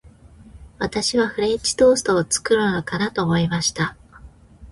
[0.79, 3.95] 私はフレンチトーストを作るのかなと思いました。